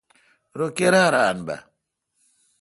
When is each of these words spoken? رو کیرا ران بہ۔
رو 0.57 0.67
کیرا 0.77 1.03
ران 1.13 1.37
بہ۔ 1.47 1.57